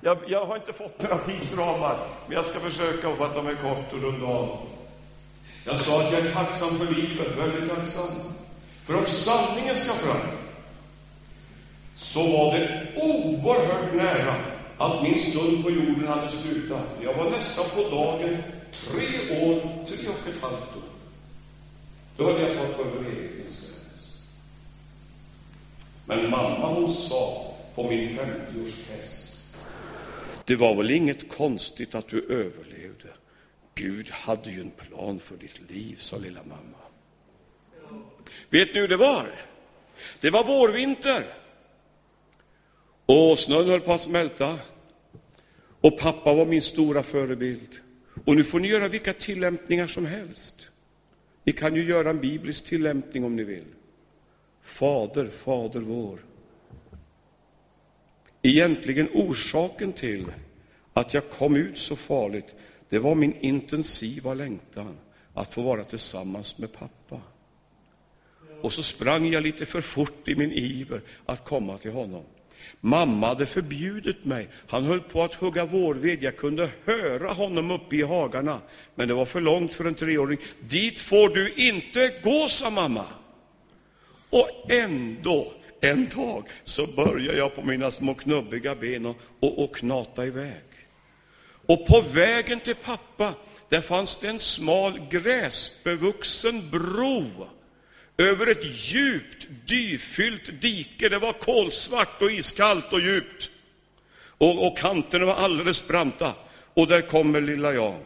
Jag, 0.00 0.18
jag 0.26 0.46
har 0.46 0.56
inte 0.56 0.72
fått 0.72 1.02
några 1.02 1.18
tidsramar, 1.18 1.98
men 2.26 2.36
jag 2.36 2.46
ska 2.46 2.60
försöka 2.60 3.08
att 3.08 3.18
fatta 3.18 3.42
mig 3.42 3.54
kort 3.54 3.92
och 3.92 4.02
runda 4.02 4.26
av. 4.26 4.58
Jag 5.64 5.78
sa 5.78 6.00
att 6.00 6.12
jag 6.12 6.20
är 6.20 6.30
tacksam 6.30 6.68
för 6.68 6.94
livet, 6.94 7.36
väldigt 7.38 7.70
tacksam. 7.70 8.08
För 8.84 8.98
om 8.98 9.06
sanningen 9.06 9.76
ska 9.76 9.92
fram, 9.94 10.30
så 11.96 12.22
var 12.22 12.52
det 12.52 12.86
oerhört 12.96 13.94
nära 13.94 14.34
att 14.78 15.02
min 15.02 15.18
stund 15.18 15.64
på 15.64 15.70
jorden 15.70 16.08
hade 16.08 16.28
slutat. 16.28 16.84
Jag 17.02 17.14
var 17.14 17.30
nästan 17.30 17.64
på 17.74 17.96
dagen 17.96 18.36
tre 18.72 19.40
år, 19.42 19.60
tre 19.86 20.08
och 20.08 20.28
ett 20.28 20.42
halvt 20.42 20.76
år. 20.76 20.88
Då 22.16 22.24
höll 22.24 22.40
jag 22.40 22.56
på 22.58 22.64
att 22.64 22.76
gå 22.76 22.82
över 22.82 23.10
evighetens. 23.10 23.77
Men 26.08 26.30
mamma 26.30 26.66
hon 26.66 26.90
sa 26.90 27.54
på 27.74 27.88
min 27.88 28.08
50-årsfest, 28.08 29.36
det 30.44 30.56
var 30.56 30.74
väl 30.74 30.90
inget 30.90 31.28
konstigt 31.28 31.94
att 31.94 32.08
du 32.08 32.22
överlevde. 32.22 33.08
Gud 33.74 34.10
hade 34.10 34.50
ju 34.50 34.60
en 34.60 34.70
plan 34.70 35.20
för 35.20 35.36
ditt 35.36 35.70
liv, 35.70 35.96
sa 35.98 36.16
lilla 36.16 36.40
mamma. 36.42 36.78
Vet 38.50 38.74
ni 38.74 38.80
hur 38.80 38.88
det 38.88 38.96
var? 38.96 39.26
Det 40.20 40.30
var 40.30 40.44
vårvinter. 40.44 41.24
Och 43.06 43.38
snön 43.38 43.68
höll 43.68 43.80
på 43.80 43.92
att 43.92 44.00
smälta. 44.00 44.58
Och 45.80 45.98
pappa 45.98 46.34
var 46.34 46.46
min 46.46 46.62
stora 46.62 47.02
förebild. 47.02 47.70
Och 48.24 48.36
nu 48.36 48.44
får 48.44 48.60
ni 48.60 48.68
göra 48.68 48.88
vilka 48.88 49.12
tillämpningar 49.12 49.86
som 49.86 50.06
helst. 50.06 50.70
Ni 51.44 51.52
kan 51.52 51.74
ju 51.74 51.84
göra 51.84 52.10
en 52.10 52.20
biblisk 52.20 52.64
tillämpning 52.64 53.24
om 53.24 53.36
ni 53.36 53.44
vill. 53.44 53.64
Fader, 54.68 55.28
Fader 55.28 55.80
vår. 55.80 56.18
Egentligen 58.42 59.08
orsaken 59.14 59.92
till 59.92 60.26
att 60.92 61.14
jag 61.14 61.30
kom 61.30 61.56
ut 61.56 61.78
så 61.78 61.96
farligt, 61.96 62.46
det 62.88 62.98
var 62.98 63.14
min 63.14 63.36
intensiva 63.40 64.34
längtan 64.34 64.96
att 65.34 65.54
få 65.54 65.62
vara 65.62 65.84
tillsammans 65.84 66.58
med 66.58 66.72
pappa. 66.72 67.20
Och 68.60 68.72
så 68.72 68.82
sprang 68.82 69.26
jag 69.26 69.42
lite 69.42 69.66
för 69.66 69.80
fort 69.80 70.28
i 70.28 70.34
min 70.34 70.52
iver 70.52 71.00
att 71.26 71.44
komma 71.44 71.78
till 71.78 71.92
honom. 71.92 72.24
Mamma 72.80 73.26
hade 73.26 73.46
förbjudit 73.46 74.24
mig. 74.24 74.48
Han 74.66 74.84
höll 74.84 75.00
på 75.00 75.22
att 75.22 75.34
hugga 75.34 75.64
vårved. 75.64 76.22
Jag 76.22 76.36
kunde 76.36 76.70
höra 76.84 77.32
honom 77.32 77.70
uppe 77.70 77.96
i 77.96 78.02
hagarna. 78.02 78.60
Men 78.94 79.08
det 79.08 79.14
var 79.14 79.26
för 79.26 79.40
långt 79.40 79.74
för 79.74 79.84
en 79.84 79.94
treåring. 79.94 80.38
Dit 80.60 81.00
får 81.00 81.28
du 81.34 81.52
inte 81.52 82.12
gå, 82.22 82.48
sa 82.48 82.70
mamma. 82.70 83.04
Och 84.30 84.50
ändå, 84.68 85.52
en 85.80 86.08
dag, 86.08 86.44
så 86.64 86.86
började 86.86 87.38
jag 87.38 87.54
på 87.54 87.62
mina 87.62 87.90
små 87.90 88.14
knubbiga 88.14 88.74
ben 88.74 89.06
och, 89.06 89.16
och, 89.40 89.64
och 89.64 89.76
knata 89.76 90.26
iväg. 90.26 90.64
Och 91.66 91.86
på 91.86 92.00
vägen 92.00 92.60
till 92.60 92.74
pappa, 92.74 93.34
där 93.68 93.80
fanns 93.80 94.16
det 94.16 94.28
en 94.28 94.38
smal 94.38 95.00
gräsbevuxen 95.10 96.70
bro 96.70 97.48
över 98.18 98.46
ett 98.46 98.92
djupt, 98.92 99.46
dyfyllt 99.66 100.60
dike. 100.60 101.08
Det 101.08 101.18
var 101.18 101.32
kolsvart 101.32 102.22
och 102.22 102.30
iskallt 102.30 102.92
och 102.92 103.00
djupt. 103.00 103.50
Och, 104.38 104.66
och 104.66 104.78
kanterna 104.78 105.26
var 105.26 105.34
alldeles 105.34 105.88
branta. 105.88 106.34
Och 106.74 106.86
där 106.86 107.00
kommer 107.00 107.40
lilla 107.40 107.72
jag. 107.72 108.00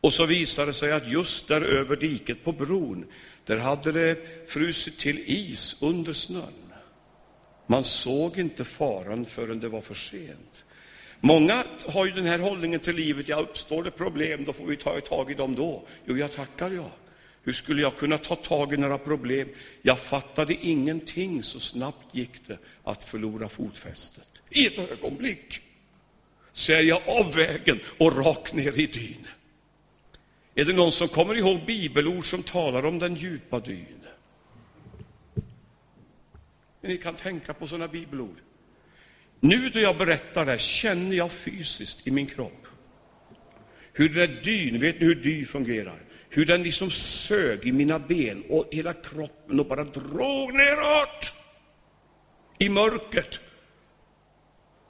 Och 0.00 0.14
så 0.14 0.26
visade 0.26 0.66
det 0.66 0.74
sig 0.74 0.92
att 0.92 1.08
just 1.08 1.48
där 1.48 1.60
över 1.60 1.96
diket 1.96 2.44
på 2.44 2.52
bron, 2.52 3.06
där 3.44 3.58
hade 3.58 3.92
det 3.92 4.18
frusit 4.48 4.98
till 4.98 5.18
is 5.26 5.76
under 5.82 6.12
snön. 6.12 6.72
Man 7.66 7.84
såg 7.84 8.38
inte 8.38 8.64
faran 8.64 9.24
förrän 9.24 9.60
det 9.60 9.68
var 9.68 9.80
för 9.80 9.94
sent. 9.94 10.64
Många 11.20 11.64
har 11.86 12.06
ju 12.06 12.12
den 12.12 12.26
här 12.26 12.38
hållningen 12.38 12.80
till 12.80 12.96
livet, 12.96 13.28
ja, 13.28 13.36
uppstår 13.36 13.84
det 13.84 13.90
problem, 13.90 14.44
då 14.44 14.52
får 14.52 14.66
vi 14.66 14.76
ta 14.76 15.00
tag 15.00 15.30
i 15.30 15.34
dem 15.34 15.54
då. 15.54 15.86
Jo, 16.04 16.16
jag 16.16 16.32
tackar 16.32 16.70
jag. 16.70 16.90
Hur 17.42 17.52
skulle 17.52 17.82
jag 17.82 17.96
kunna 17.96 18.18
ta 18.18 18.36
tag 18.36 18.74
i 18.74 18.76
några 18.76 18.98
problem? 18.98 19.48
Jag 19.82 20.00
fattade 20.00 20.54
ingenting, 20.54 21.42
så 21.42 21.60
snabbt 21.60 22.14
gick 22.14 22.46
det 22.46 22.58
att 22.84 23.04
förlora 23.04 23.48
fotfästet. 23.48 24.28
I 24.50 24.66
ett 24.66 24.90
ögonblick 24.90 25.60
så 26.52 26.72
är 26.72 26.82
jag 26.82 27.02
av 27.06 27.32
vägen 27.34 27.80
och 27.98 28.16
rakt 28.16 28.54
ner 28.54 28.78
i 28.80 28.86
dyn. 28.86 29.26
Är 30.58 30.64
det 30.64 30.72
någon 30.72 30.92
som 30.92 31.08
kommer 31.08 31.34
ihåg 31.34 31.60
bibelord 31.66 32.30
som 32.30 32.42
talar 32.42 32.84
om 32.84 32.98
den 32.98 33.14
djupa 33.14 33.60
dyn? 33.60 33.86
Ni 36.80 36.96
kan 36.96 37.14
tänka 37.14 37.54
på 37.54 37.66
sådana 37.66 37.88
bibelord. 37.88 38.36
Nu 39.40 39.70
då 39.70 39.80
jag 39.80 39.98
berättar 39.98 40.46
det 40.46 40.60
känner 40.60 41.16
jag 41.16 41.32
fysiskt 41.32 42.06
i 42.06 42.10
min 42.10 42.26
kropp 42.26 42.66
hur 43.92 44.08
det 44.08 44.22
är 44.22 44.42
dyn, 44.42 44.78
vet 44.78 45.00
ni 45.00 45.06
hur 45.06 45.14
dy 45.14 45.44
fungerar? 45.44 46.06
hur 46.36 46.46
den 46.46 46.62
liksom 46.62 46.90
sög 46.90 47.66
i 47.66 47.72
mina 47.72 47.98
ben 47.98 48.44
och 48.48 48.68
hela 48.72 48.92
kroppen 48.92 49.60
och 49.60 49.66
bara 49.66 49.84
drog 49.84 50.54
neråt 50.54 51.32
i 52.58 52.68
mörkret. 52.68 53.40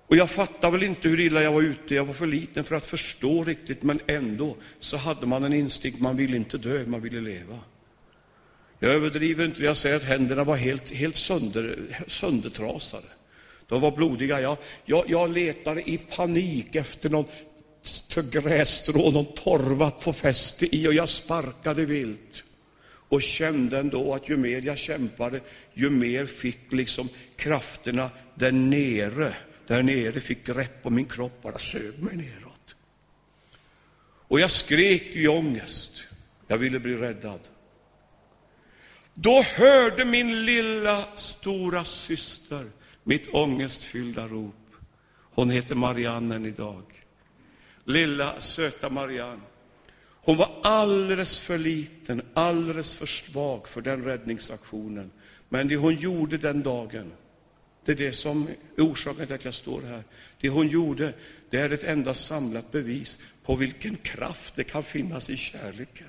Och 0.09 0.17
jag 0.17 0.31
fattade 0.31 0.73
väl 0.73 0.83
inte 0.83 1.09
hur 1.09 1.21
illa 1.21 1.43
jag 1.43 1.53
var 1.53 1.63
ute, 1.63 1.95
jag 1.95 2.05
var 2.05 2.15
för 2.15 2.27
liten 2.27 2.65
för 2.65 2.77
att 2.77 2.87
förstå 2.87 3.45
riktigt, 3.45 3.83
men 3.83 4.01
ändå 4.07 4.57
så 4.81 4.97
hade 4.97 5.27
man 5.27 5.45
en 5.45 5.53
instinkt, 5.53 6.01
man 6.01 6.17
ville 6.17 6.37
inte 6.37 6.59
dö, 6.59 6.87
man 6.87 7.01
ville 7.01 7.21
leva. 7.21 7.61
Jag 8.79 8.91
överdriver 8.91 9.45
inte 9.45 9.61
när 9.61 9.67
jag 9.67 9.77
säger 9.77 9.97
att 9.97 10.05
händerna 10.05 10.45
var 10.45 10.57
helt, 10.57 10.91
helt 10.91 11.17
sönder, 11.17 11.79
söndertrasade. 12.07 13.07
De 13.69 13.81
var 13.81 13.91
blodiga. 13.91 14.41
Jag, 14.41 14.57
jag, 14.85 15.05
jag 15.07 15.31
letade 15.31 15.91
i 15.91 15.99
panik 15.99 16.75
efter 16.75 17.11
någon 17.11 17.25
grässtrå, 18.31 19.11
någon 19.11 19.35
torva 19.35 19.87
att 19.87 20.05
få 20.05 20.13
fäste 20.13 20.77
i 20.77 20.89
och 20.89 20.95
jag 20.95 21.09
sparkade 21.09 21.85
vilt. 21.85 22.45
Och 23.09 23.23
kände 23.23 23.79
ändå 23.79 24.15
att 24.15 24.29
ju 24.29 24.37
mer 24.37 24.63
jag 24.63 24.79
kämpade, 24.79 25.41
ju 25.75 25.91
mer 25.91 26.27
fick 26.27 26.73
liksom 26.73 27.09
krafterna 27.37 28.11
där 28.35 28.53
nere, 28.53 29.35
där 29.67 29.83
nere 29.83 30.21
fick 30.21 30.47
grepp 30.47 30.87
om 30.87 30.95
min 30.95 31.05
kropp, 31.05 31.43
bara 31.43 31.59
sög 31.59 32.03
mig 32.03 32.17
neråt. 32.17 32.75
Och 34.29 34.41
jag 34.41 34.51
skrek 34.51 35.03
i 35.03 35.29
ångest. 35.29 35.93
Jag 36.47 36.59
ville 36.59 36.79
bli 36.79 36.97
räddad. 36.97 37.41
Då 39.15 39.43
hörde 39.43 40.05
min 40.05 40.45
lilla 40.45 41.17
stora 41.17 41.85
syster 41.85 42.71
mitt 43.03 43.35
ångestfyllda 43.35 44.29
rop. 44.29 44.55
Hon 45.35 45.51
heter 45.51 45.75
Marianne 45.75 46.35
än 46.35 46.47
idag 46.47 46.83
lilla 47.87 48.41
söta 48.41 48.91
Marianne. 48.91 49.43
Hon 49.99 50.37
var 50.37 50.51
alldeles 50.63 51.41
för 51.41 51.59
liten, 51.59 52.23
alldeles 52.35 52.97
för 52.97 53.07
svag 53.07 53.69
för 53.69 53.81
den 53.81 54.05
räddningsaktionen. 54.05 55.11
Men 55.49 55.69
det 55.69 55.77
hon 55.77 55.95
gjorde 55.95 56.39
den 56.39 56.63
dagen, 56.63 57.13
det 57.87 57.93
är 57.93 57.97
det 57.97 58.13
som 58.13 58.49
är 58.77 58.83
orsaken 58.83 59.27
till 59.27 59.35
att 59.35 59.45
jag 59.45 59.55
står 59.55 59.83
här. 59.83 60.05
Det 60.41 60.49
hon 60.49 60.69
gjorde, 60.69 61.13
det 61.51 61.57
är 61.57 61.71
ett 61.71 61.85
enda 61.85 62.15
samlat 62.15 62.73
bevis 62.73 63.19
på 63.45 63.57
vilken 63.57 63.97
kraft 63.97 64.57
det 64.57 64.65
kan 64.65 64.83
finnas 64.83 65.31
i 65.31 65.37
kärleken. 65.37 66.07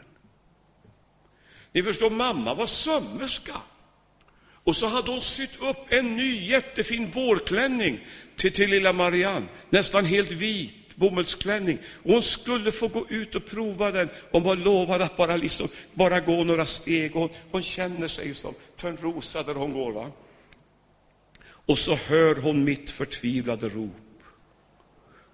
Ni 1.72 1.84
förstår, 1.84 2.10
mamma 2.10 2.54
var 2.54 2.66
sömmerska. 2.66 3.62
Och 4.64 4.76
så 4.76 4.88
hade 4.88 5.12
hon 5.12 5.22
sytt 5.22 5.62
upp 5.62 5.78
en 5.90 6.16
ny 6.16 6.48
jättefin 6.48 7.12
vårklänning 7.12 8.00
till, 8.36 8.52
till 8.52 8.70
lilla 8.70 8.94
Marianne, 8.94 9.46
nästan 9.70 10.06
helt 10.06 10.32
vit 10.32 10.96
bomullsklänning. 10.96 11.78
Och 12.04 12.12
hon 12.14 12.22
skulle 12.22 12.72
få 12.72 12.88
gå 12.88 13.06
ut 13.10 13.36
och 13.36 13.46
prova 13.46 13.92
den 13.92 14.10
Hon 14.32 14.44
var 14.44 14.56
lovad 14.56 15.02
att 15.02 15.18
bara, 15.18 15.38
liksom, 15.38 15.68
bara 15.94 16.20
gå 16.20 16.44
några 16.44 16.66
steg. 16.66 17.16
Och 17.16 17.32
hon 17.52 17.64
känner 17.64 18.08
sig 18.08 18.36
som 18.36 18.54
Törnrosa 18.76 19.44
där 19.44 19.54
hon 19.54 19.74
går. 19.74 19.92
Va? 19.92 20.12
Och 21.68 21.78
så 21.78 21.96
hör 21.96 22.36
hon 22.36 22.64
mitt 22.64 22.90
förtvivlade 22.90 23.70
rop. 23.70 23.92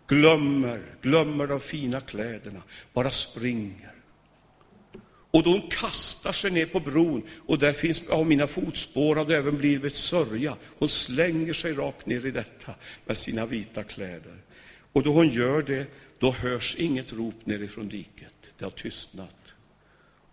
Glömmer, 0.07 0.81
glömmer 1.01 1.47
de 1.47 1.59
fina 1.59 1.99
kläderna, 1.99 2.61
bara 2.93 3.11
springer. 3.11 3.93
Och 5.31 5.43
då 5.43 5.49
hon 5.49 5.69
kastar 5.69 6.31
sig 6.31 6.51
ner 6.51 6.65
på 6.65 6.79
bron, 6.79 7.23
och 7.45 7.59
där 7.59 7.73
finns 7.73 8.07
av 8.07 8.25
mina 8.25 8.47
fotspår 8.47 9.15
har 9.15 9.25
det 9.25 9.37
även 9.37 9.57
blivit 9.57 9.93
sörja. 9.93 10.57
Hon 10.79 10.89
slänger 10.89 11.53
sig 11.53 11.73
rakt 11.73 12.05
ner 12.05 12.25
i 12.25 12.31
detta 12.31 12.75
med 13.05 13.17
sina 13.17 13.45
vita 13.45 13.83
kläder. 13.83 14.37
Och 14.93 15.03
då 15.03 15.13
hon 15.13 15.29
gör 15.29 15.61
det, 15.61 15.85
då 16.19 16.31
hörs 16.31 16.75
inget 16.75 17.13
rop 17.13 17.45
nerifrån 17.45 17.89
diket. 17.89 18.33
Det 18.57 18.65
har 18.65 18.71
tystnat. 18.71 19.35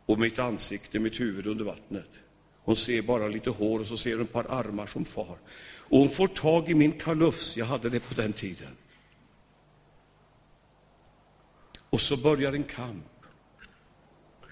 Och 0.07 0.19
mitt 0.19 0.39
ansikte, 0.39 0.99
mitt 0.99 1.21
huvud 1.21 1.47
under 1.47 1.65
vattnet. 1.65 2.11
Hon 2.63 2.77
ser 2.77 3.03
bara 3.03 3.29
lite 3.29 3.51
hår 3.51 3.81
och 3.81 3.87
så 3.87 3.97
ser 3.97 4.13
hon 4.13 4.23
ett 4.23 4.33
par 4.33 4.47
armar 4.49 4.87
som 4.87 5.05
far. 5.05 5.39
Och 5.91 5.99
hon 5.99 6.09
får 6.09 6.27
tag 6.27 6.71
i 6.71 6.75
min 6.75 6.93
kalufs, 6.93 7.57
jag 7.57 7.67
hade 7.67 7.91
det 7.91 8.01
på 8.01 8.15
den 8.15 8.33
tiden. 8.33 8.77
Och 11.91 12.01
så 12.01 12.17
börjar 12.17 12.53
en 12.53 12.65
kamp. 12.65 13.05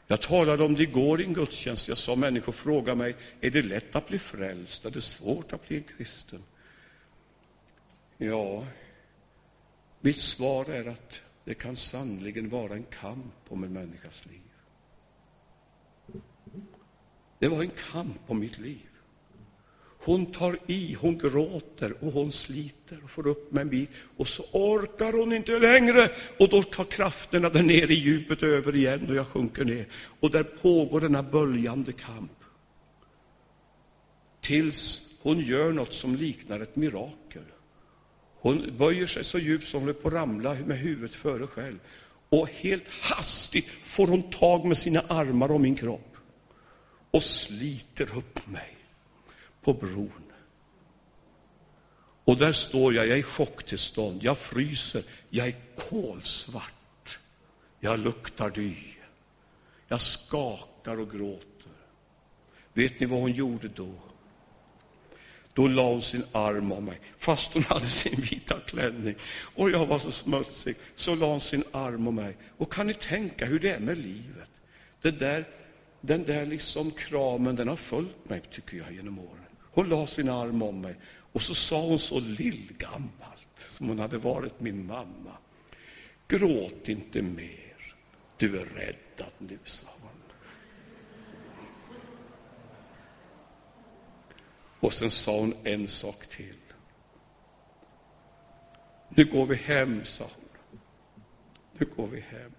Jag 0.07 0.23
talade 0.23 0.64
om 0.64 0.75
det 0.75 0.83
igår 0.83 1.21
i 1.21 1.25
en 1.25 1.33
gudstjänst. 1.33 1.88
Jag 1.88 1.99
sa 1.99 2.16
människor 2.16 2.52
frågar 2.52 2.95
mig, 2.95 3.16
är 3.40 3.50
det 3.50 3.62
lätt 3.62 3.97
att 3.97 4.09
bli 4.09 4.18
frälst? 4.18 4.85
Är 4.85 4.90
det 4.90 5.00
svårt 5.00 5.52
att 5.52 5.68
bli 5.68 5.76
en 5.76 5.83
kristen? 5.83 6.42
Ja, 8.16 8.66
mitt 10.00 10.18
svar 10.18 10.64
är 10.64 10.88
att 10.88 11.21
det 11.45 11.54
kan 11.54 11.76
sannligen 11.76 12.49
vara 12.49 12.75
en 12.75 12.85
kamp 12.85 13.35
om 13.49 13.64
en 13.64 13.73
människas 13.73 14.26
liv. 14.26 14.40
Det 17.38 17.49
var 17.49 17.62
en 17.62 17.71
kamp 17.92 18.21
om 18.26 18.38
mitt 18.38 18.59
liv. 18.59 18.88
Hon 20.08 20.26
tar 20.26 20.58
i, 20.66 20.94
hon 20.94 21.18
gråter 21.18 21.94
och 22.00 22.12
hon 22.12 22.32
sliter 22.32 22.98
och 23.04 23.10
får 23.10 23.26
upp 23.26 23.52
med 23.52 23.62
en 23.62 23.68
bit 23.68 23.90
och 24.16 24.28
så 24.28 24.44
orkar 24.52 25.12
hon 25.12 25.32
inte 25.32 25.58
längre 25.58 26.10
och 26.38 26.48
då 26.48 26.62
tar 26.62 26.84
krafterna 26.84 27.50
där 27.50 27.62
nere 27.62 27.92
i 27.92 27.94
djupet 27.94 28.42
över 28.42 28.76
igen 28.76 29.06
och 29.08 29.14
jag 29.14 29.26
sjunker 29.26 29.64
ner. 29.64 29.86
Och 30.20 30.30
där 30.30 30.42
pågår 30.42 31.00
denna 31.00 31.22
böljande 31.22 31.92
kamp. 31.92 32.32
Tills 34.40 35.00
hon 35.22 35.40
gör 35.40 35.72
något 35.72 35.92
som 35.92 36.16
liknar 36.16 36.60
ett 36.60 36.76
mirakel. 36.76 37.44
Hon 38.40 38.76
böjer 38.78 39.06
sig 39.06 39.24
så 39.24 39.38
djupt 39.38 39.66
som 39.66 39.80
hon 39.80 39.88
är 39.88 39.92
på 39.92 40.08
att 40.08 40.14
ramla 40.14 40.56
med 40.66 40.78
huvudet 40.78 41.14
före 41.14 41.46
själv. 41.46 41.78
Och 42.28 42.48
helt 42.48 42.88
hastigt 42.88 43.68
får 43.82 44.06
hon 44.06 44.22
tag 44.22 44.64
med 44.64 44.78
sina 44.78 45.00
armar 45.00 45.50
om 45.50 45.62
min 45.62 45.76
kropp 45.76 46.16
och 47.10 47.22
sliter 47.22 48.16
upp 48.16 48.46
mig 48.46 48.77
på 49.68 49.75
bron. 49.75 50.32
Och 52.25 52.37
där 52.37 52.52
står 52.52 52.94
jag, 52.94 53.06
jag 53.06 53.14
är 53.14 53.20
i 53.20 53.22
chocktillstånd, 53.22 54.22
jag 54.22 54.38
fryser, 54.38 55.02
jag 55.30 55.46
är 55.46 55.54
kolsvart. 55.76 57.18
Jag 57.80 58.00
luktar 58.00 58.50
dy. 58.50 58.75
Jag 59.88 60.00
skakar 60.00 61.00
och 61.00 61.10
gråter. 61.10 61.72
Vet 62.72 63.00
ni 63.00 63.06
vad 63.06 63.20
hon 63.20 63.32
gjorde 63.32 63.68
då? 63.68 63.94
Då 65.52 65.68
la 65.68 65.88
hon 65.88 66.02
sin 66.02 66.25
arm 66.32 66.72
om 66.72 66.84
mig, 66.84 67.00
fast 67.18 67.54
hon 67.54 67.62
hade 67.62 67.84
sin 67.84 68.20
vita 68.20 68.60
klänning. 68.66 69.14
Och 69.54 69.70
jag 69.70 69.87
var 69.87 69.98
så 69.98 70.10
smutsig, 70.10 70.76
så 70.94 71.14
la 71.14 71.26
hon 71.26 71.40
sin 71.40 71.64
arm 71.72 72.08
om 72.08 72.14
mig. 72.14 72.37
Och 72.56 72.72
kan 72.72 72.87
ni 72.87 72.94
tänka 72.94 73.44
hur 73.44 73.58
det 73.58 73.70
är 73.70 73.80
med 73.80 73.98
livet? 73.98 74.48
Det 75.02 75.10
där, 75.10 75.44
den 76.00 76.25
där 76.25 76.46
liksom 76.46 76.90
kramen, 76.90 77.56
den 77.56 77.68
har 77.68 77.76
följt 77.76 78.28
mig, 78.28 78.42
tycker 78.52 78.76
jag, 78.76 78.92
genom 78.92 79.18
åren. 79.18 79.48
Hon 79.70 79.88
la 79.88 80.06
sin 80.06 80.28
arm 80.28 80.62
om 80.62 80.80
mig 80.80 80.96
och 81.32 81.42
så 81.42 81.54
sa 81.54 81.80
hon 81.80 81.98
så 81.98 82.20
lillgammalt, 82.20 83.48
som 83.56 83.88
hon 83.88 83.98
hade 83.98 84.18
varit 84.18 84.60
min 84.60 84.87
mamma. 84.87 85.37
Gråt 86.28 86.88
inte 86.88 87.22
mer, 87.22 87.94
du 88.37 88.60
är 88.60 88.64
räddad 88.64 89.32
nu, 89.38 89.58
sa 89.64 89.88
hon. 90.00 90.10
Och 94.80 94.92
sen 94.92 95.10
sa 95.10 95.40
hon 95.40 95.54
en 95.64 95.88
sak 95.88 96.26
till. 96.26 96.54
Nu 99.08 99.25
går 99.25 99.46
vi 99.46 99.54
hem, 99.54 100.04
sa 100.04 100.25
hon. 100.25 100.80
Nu 101.78 101.87
går 101.96 102.06
vi 102.06 102.20
hem. 102.20 102.52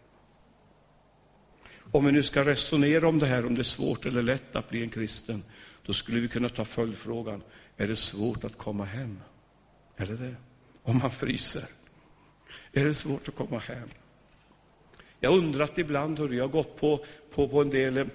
Om 1.92 2.06
vi 2.06 2.12
nu 2.12 2.24
ska 2.24 2.46
resonera 2.46 3.08
om 3.08 3.20
det 3.20 3.26
här, 3.26 3.46
om 3.46 3.56
det 3.56 3.62
är 3.62 3.64
svårt 3.64 4.06
eller 4.06 4.22
lätt 4.22 4.56
att 4.56 4.70
bli 4.70 4.84
en 4.84 4.90
kristen, 4.90 5.44
då 5.86 5.94
skulle 5.94 6.20
vi 6.20 6.28
kunna 6.28 6.50
ta 6.50 6.66
följdfrågan, 6.66 7.44
är 7.78 7.88
det 7.88 7.96
svårt 7.96 8.44
att 8.44 8.58
komma 8.58 8.86
hem? 8.86 9.20
Är 9.96 10.06
det 10.06 10.18
det? 10.18 10.36
Om 10.84 10.98
man 10.98 11.12
fryser. 11.12 11.66
Är 12.72 12.86
det 12.86 12.94
svårt 12.94 13.28
att 13.28 13.36
komma 13.36 13.60
hem? 13.60 13.90
Jag 15.20 15.30
har 15.30 15.38
undrat 15.38 15.78
ibland, 15.78 16.20
hur 16.20 16.34
jag 16.34 16.44
har 16.44 16.50
gått 16.50 16.76
på, 16.80 17.06
på, 17.32 17.48
på 17.48 17.62
en 17.62 17.70
del 17.70 17.98
eh, 17.98 18.08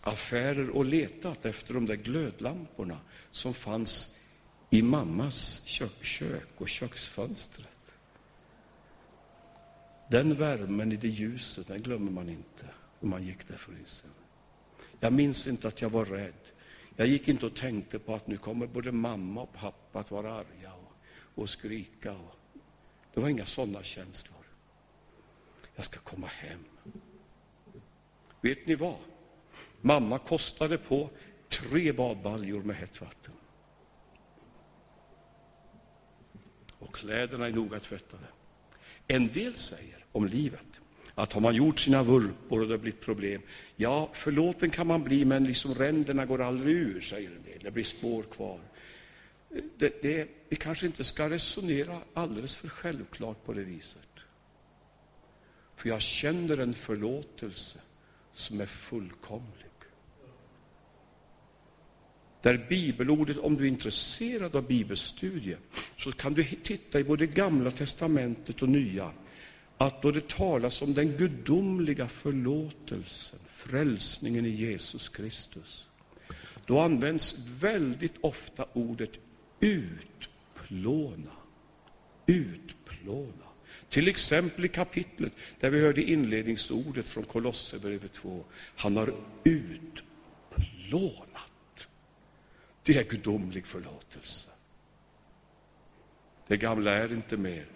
affärer 0.00 0.70
och 0.70 0.84
letat 0.84 1.44
efter 1.44 1.74
de 1.74 1.86
där 1.86 1.94
glödlamporna 1.94 2.98
som 3.30 3.54
fanns 3.54 4.18
i 4.70 4.82
mammas 4.82 5.62
kök, 5.64 6.04
kök 6.04 6.48
och 6.56 6.68
köksfönstret. 6.68 7.66
Den 10.10 10.34
värmen 10.34 10.92
i 10.92 10.96
det 10.96 11.08
ljuset, 11.08 11.68
den 11.68 11.82
glömmer 11.82 12.12
man 12.12 12.28
inte 12.28 12.66
om 13.00 13.10
man 13.10 13.22
gick 13.22 13.48
där 13.48 13.56
frysen. 13.56 14.10
Jag 15.00 15.12
minns 15.12 15.46
inte 15.46 15.68
att 15.68 15.80
jag 15.80 15.90
var 15.90 16.04
rädd. 16.04 16.32
Jag 17.00 17.08
gick 17.08 17.28
inte 17.28 17.46
och 17.46 17.54
tänkte 17.54 17.98
på 17.98 18.14
att 18.14 18.26
nu 18.26 18.36
kommer 18.36 18.66
både 18.66 18.92
mamma 18.92 19.42
och 19.42 19.52
pappa 19.52 20.00
att 20.00 20.10
vara 20.10 20.32
arga 20.32 20.72
och, 20.74 20.92
och 21.42 21.50
skrika. 21.50 22.12
Och, 22.12 22.36
det 23.14 23.20
var 23.20 23.28
inga 23.28 23.46
sådana 23.46 23.82
känslor. 23.82 24.44
Jag 25.74 25.84
ska 25.84 26.00
komma 26.00 26.26
hem. 26.26 26.64
Vet 28.40 28.66
ni 28.66 28.74
vad? 28.74 28.96
Mamma 29.80 30.18
kostade 30.18 30.78
på 30.78 31.10
tre 31.48 31.92
badbaljor 31.92 32.62
med 32.62 32.76
hett 32.76 33.00
vatten. 33.00 33.34
Och 36.78 36.94
kläderna 36.94 37.46
är 37.46 37.52
noga 37.52 37.80
tvättade. 37.80 38.26
En 39.06 39.26
del 39.26 39.54
säger 39.54 40.04
om 40.12 40.26
livet 40.26 40.79
att 41.20 41.32
har 41.32 41.40
man 41.40 41.54
gjort 41.54 41.80
sina 41.80 42.02
vurpor 42.02 42.60
och 42.60 42.66
det 42.66 42.72
har 42.72 42.78
blivit 42.78 43.00
problem, 43.00 43.42
ja, 43.76 44.10
förlåten 44.12 44.70
kan 44.70 44.86
man 44.86 45.02
bli, 45.02 45.24
men 45.24 45.44
liksom 45.44 45.74
ränderna 45.74 46.26
går 46.26 46.40
aldrig 46.40 46.76
ur, 46.76 47.00
säger 47.00 47.30
en 47.30 47.42
del. 47.42 47.58
Det 47.62 47.70
blir 47.70 47.84
spår 47.84 48.22
kvar. 48.22 48.60
Det, 49.78 50.02
det, 50.02 50.28
vi 50.48 50.56
kanske 50.56 50.86
inte 50.86 51.04
ska 51.04 51.30
resonera 51.30 51.98
alldeles 52.14 52.56
för 52.56 52.68
självklart 52.68 53.44
på 53.44 53.52
det 53.52 53.62
viset. 53.62 54.08
För 55.76 55.88
jag 55.88 56.02
känner 56.02 56.58
en 56.58 56.74
förlåtelse 56.74 57.78
som 58.32 58.60
är 58.60 58.66
fullkomlig. 58.66 59.66
Där 62.42 62.66
bibelordet, 62.68 63.38
om 63.38 63.56
du 63.56 63.64
är 63.64 63.68
intresserad 63.68 64.56
av 64.56 64.66
bibelstudie, 64.66 65.56
så 65.98 66.12
kan 66.12 66.34
du 66.34 66.44
titta 66.44 67.00
i 67.00 67.04
både 67.04 67.26
Gamla 67.26 67.70
testamentet 67.70 68.62
och 68.62 68.68
Nya 68.68 69.12
att 69.80 70.02
då 70.02 70.10
det 70.10 70.28
talas 70.28 70.82
om 70.82 70.94
den 70.94 71.16
gudomliga 71.16 72.08
förlåtelsen, 72.08 73.38
frälsningen 73.48 74.46
i 74.46 74.48
Jesus 74.48 75.08
Kristus, 75.08 75.86
då 76.66 76.80
används 76.80 77.38
väldigt 77.60 78.14
ofta 78.20 78.64
ordet 78.72 79.10
utplåna. 79.60 81.32
Utplåna. 82.26 83.46
Till 83.88 84.08
exempel 84.08 84.64
i 84.64 84.68
kapitlet 84.68 85.32
där 85.60 85.70
vi 85.70 85.80
hörde 85.80 86.02
inledningsordet 86.02 87.08
från 87.08 87.24
Kolosserbrevet 87.24 88.12
2. 88.12 88.44
Han 88.76 88.96
har 88.96 89.14
utplånat. 89.44 89.98
Det 92.82 92.96
är 92.96 93.04
gudomlig 93.04 93.66
förlåtelse. 93.66 94.50
Det 96.46 96.56
gamla 96.56 96.90
är 96.90 97.12
inte 97.12 97.36
mer. 97.36 97.66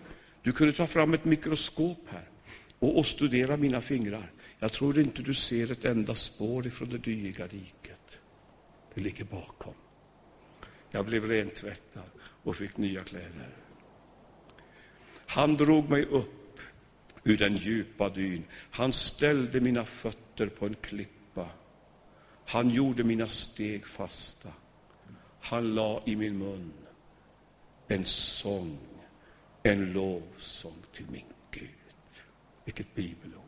Du 0.45 0.53
kunde 0.53 0.73
ta 0.73 0.87
fram 0.87 1.15
ett 1.15 1.25
mikroskop 1.25 1.99
här 2.07 2.29
och, 2.79 2.99
och 2.99 3.07
studera 3.07 3.57
mina 3.57 3.81
fingrar. 3.81 4.33
Jag 4.59 4.73
tror 4.73 4.99
inte 4.99 5.23
du 5.23 5.35
ser 5.35 5.73
ett 5.73 5.85
enda 5.85 6.15
spår 6.15 6.67
ifrån 6.67 6.89
det 6.89 6.99
dyiga 6.99 7.47
riket. 7.47 8.01
Det 8.95 9.01
ligger 9.01 9.25
bakom. 9.25 9.75
Jag 10.91 11.07
blev 11.07 11.27
rentvättad 11.27 12.11
och 12.21 12.57
fick 12.57 12.77
nya 12.77 13.05
kläder. 13.05 13.49
Han 15.27 15.55
drog 15.55 15.91
mig 15.91 16.05
upp 16.05 16.59
ur 17.25 17.37
den 17.37 17.57
djupa 17.57 18.09
dyn. 18.09 18.45
Han 18.71 18.93
ställde 18.93 19.61
mina 19.61 19.85
fötter 19.85 20.47
på 20.47 20.67
en 20.67 20.75
klippa. 20.75 21.49
Han 22.47 22.71
gjorde 22.71 23.05
mina 23.05 23.29
steg 23.29 23.87
fasta. 23.87 24.53
Han 25.41 25.75
la 25.75 26.03
i 26.05 26.17
min 26.17 26.39
mun 26.39 26.73
en 27.89 28.05
sång 28.05 28.79
en 29.67 29.93
lovsång 29.93 30.83
till 30.95 31.07
min 31.11 31.25
Gud. 31.51 31.69
Vilket 32.65 32.95
bibelord. 32.95 33.44